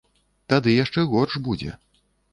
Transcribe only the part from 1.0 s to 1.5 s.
горш